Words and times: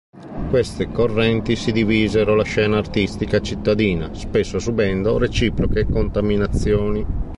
Queste 0.49 0.87
correnti 0.87 1.55
si 1.55 1.71
divisero 1.71 2.33
la 2.33 2.43
scena 2.43 2.79
artistica 2.79 3.39
cittadina 3.39 4.11
spesso 4.15 4.57
subendo 4.57 5.19
reciproche 5.19 5.85
contaminazioni. 5.85 7.05